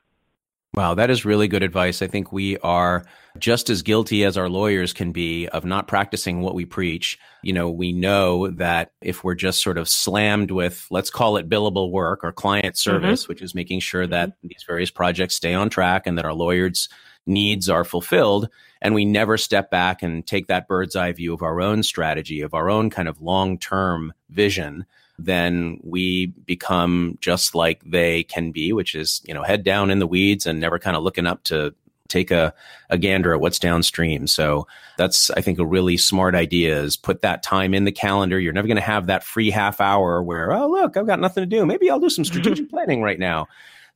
Wow, 0.79 0.95
that 0.95 1.11
is 1.11 1.25
really 1.25 1.49
good 1.49 1.65
advice. 1.65 2.03
I 2.03 2.07
think 2.07 2.31
we 2.31 2.57
are 2.59 3.05
just 3.37 3.69
as 3.69 3.83
guilty 3.83 4.23
as 4.25 4.39
our 4.39 4.49
lawyers 4.49 4.93
can 4.93 5.11
be 5.11 5.49
of 5.49 5.65
not 5.65 5.89
practicing 5.89 6.41
what 6.41 6.55
we 6.55 6.67
preach. 6.67 7.19
You 7.43 7.53
know, 7.53 7.69
we 7.69 7.91
know 7.91 8.47
that 8.47 8.93
if 9.01 9.25
we're 9.25 9.35
just 9.35 9.61
sort 9.61 9.77
of 9.77 9.89
slammed 9.89 10.53
with, 10.53 10.87
let's 10.93 11.11
call 11.11 11.37
it 11.37 11.49
billable 11.49 11.91
work 11.91 12.23
or 12.23 12.31
client 12.31 12.77
mm-hmm. 12.77 12.91
service, 12.91 13.25
mm-hmm. 13.25 13.33
which 13.33 13.43
is 13.43 13.57
making 13.57 13.81
sure 13.81 14.07
that 14.07 14.29
mm-hmm. 14.29 14.47
these 14.51 14.65
various 14.69 14.93
projects 14.93 15.35
stay 15.35 15.53
on 15.53 15.69
track 15.69 16.07
and 16.07 16.17
that 16.17 16.25
our 16.25 16.33
lawyers 16.33 16.89
needs 17.27 17.69
are 17.69 17.83
fulfilled 17.83 18.49
and 18.81 18.95
we 18.95 19.05
never 19.05 19.37
step 19.37 19.73
back 19.73 20.05
and 20.05 20.29
take 20.29 20.47
that 20.47 20.69
bird's 20.69 20.95
eye 20.95 21.11
view 21.11 21.35
of 21.35 21.43
our 21.43 21.61
own 21.61 21.83
strategy, 21.83 22.41
of 22.41 22.55
our 22.55 22.71
own 22.71 22.89
kind 22.89 23.09
of 23.09 23.21
long 23.21 23.59
term 23.59 24.13
vision, 24.31 24.87
then 25.19 25.81
we 25.83 26.27
become 26.27 27.19
just 27.21 27.55
like 27.55 27.83
they 27.85 28.23
can 28.25 28.53
be, 28.53 28.73
which 28.73 28.95
is, 28.95 29.21
you 29.25 29.35
know, 29.35 29.43
head 29.43 29.65
down 29.65 29.91
in 29.91 29.99
the 29.99 30.07
weeds 30.07 30.47
and 30.47 30.61
never 30.61 30.79
kind 30.79 30.97
of 30.97 31.03
looking 31.03 31.27
up 31.27 31.43
to 31.45 31.75
take 32.09 32.31
a, 32.31 32.55
a 32.89 32.97
gander 32.97 33.35
at 33.35 33.41
what's 33.41 33.59
downstream. 33.59 34.27
So 34.27 34.67
that's, 34.97 35.31
I 35.31 35.43
think, 35.43 35.59
a 35.59 35.67
really 35.67 35.97
smart 35.97 36.35
idea 36.35 36.81
is 36.81 36.97
put 36.97 37.23
that 37.23 37.43
time 37.43 37.75
in 37.75 37.85
the 37.85 37.93
calendar. 37.93 38.41
You're 38.41 38.55
never 38.55 38.69
going 38.69 38.77
to 38.77 38.83
have 38.83 39.07
that 39.07 39.25
free 39.25 39.51
half 39.51 39.81
hour 39.81 40.23
where, 40.23 40.51
oh, 40.53 40.69
look, 40.69 40.97
I've 40.97 41.07
got 41.07 41.21
nothing 41.21 41.43
to 41.43 41.47
do. 41.47 41.67
Maybe 41.67 41.91
I'll 41.91 42.01
do 42.01 42.09
some 42.09 42.25
strategic 42.25 42.71
planning 42.71 43.03
right 43.03 43.19
now 43.19 43.49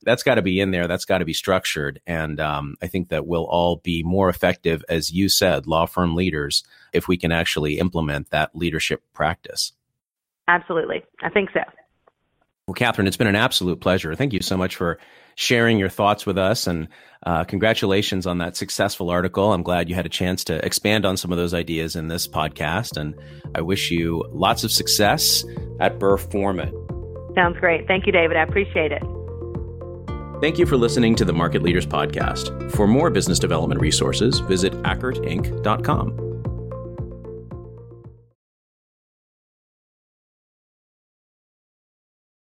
that's 0.03 0.23
got 0.23 0.35
to 0.35 0.41
be 0.41 0.59
in 0.59 0.71
there. 0.71 0.87
That's 0.87 1.05
got 1.05 1.19
to 1.19 1.25
be 1.25 1.33
structured. 1.33 2.01
And 2.05 2.39
um, 2.39 2.75
I 2.81 2.87
think 2.87 3.09
that 3.09 3.25
we'll 3.25 3.45
all 3.45 3.77
be 3.77 4.03
more 4.03 4.29
effective, 4.29 4.83
as 4.89 5.11
you 5.11 5.29
said, 5.29 5.67
law 5.67 5.85
firm 5.85 6.15
leaders, 6.15 6.63
if 6.91 7.07
we 7.07 7.17
can 7.17 7.31
actually 7.31 7.79
implement 7.79 8.29
that 8.29 8.55
leadership 8.55 9.01
practice. 9.13 9.71
Absolutely. 10.47 11.03
I 11.21 11.29
think 11.29 11.49
so. 11.53 11.61
Well, 12.67 12.75
Catherine, 12.75 13.07
it's 13.07 13.17
been 13.17 13.27
an 13.27 13.35
absolute 13.35 13.81
pleasure. 13.81 14.15
Thank 14.15 14.31
you 14.31 14.41
so 14.41 14.55
much 14.55 14.75
for 14.75 14.97
sharing 15.35 15.77
your 15.77 15.89
thoughts 15.89 16.25
with 16.25 16.37
us. 16.37 16.65
And 16.65 16.87
uh, 17.25 17.43
congratulations 17.43 18.25
on 18.25 18.37
that 18.37 18.55
successful 18.55 19.09
article. 19.09 19.51
I'm 19.51 19.63
glad 19.63 19.89
you 19.89 19.95
had 19.95 20.05
a 20.05 20.09
chance 20.09 20.43
to 20.45 20.65
expand 20.65 21.05
on 21.05 21.17
some 21.17 21.31
of 21.31 21.37
those 21.37 21.53
ideas 21.53 21.95
in 21.95 22.07
this 22.07 22.27
podcast. 22.27 22.95
And 22.95 23.15
I 23.55 23.61
wish 23.61 23.91
you 23.91 24.23
lots 24.31 24.63
of 24.63 24.71
success 24.71 25.43
at 25.79 25.99
Burr 25.99 26.17
Forman. 26.17 26.71
Sounds 27.35 27.57
great. 27.59 27.87
Thank 27.87 28.05
you, 28.05 28.11
David. 28.11 28.37
I 28.37 28.43
appreciate 28.43 28.91
it. 28.91 29.03
Thank 30.39 30.57
you 30.57 30.65
for 30.65 30.77
listening 30.77 31.15
to 31.15 31.25
the 31.25 31.33
Market 31.33 31.63
Leaders 31.63 31.85
Podcast. 31.85 32.71
For 32.71 32.85
more 32.85 33.09
business 33.09 33.39
development 33.39 33.81
resources, 33.81 34.39
visit 34.39 34.73
AckertInc.com. 34.83 36.22